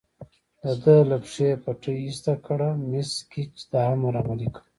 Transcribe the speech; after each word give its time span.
د 0.61 0.63
ده 0.83 0.95
له 1.09 1.17
پښې 1.23 1.49
پټۍ 1.63 1.97
ایسته 2.05 2.33
کړه، 2.45 2.69
مس 2.89 3.11
ګېج 3.31 3.53
دا 3.71 3.81
امر 3.93 4.13
عملي 4.21 4.47
کړ. 4.55 4.63